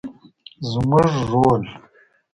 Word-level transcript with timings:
زموږ 0.71 1.07
رول 1.29 1.63